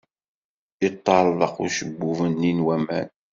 Yeṭṭerḍeq 0.81 1.55
ujeɛbub-nni 1.63 2.51
n 2.57 2.59
waman. 2.65 3.09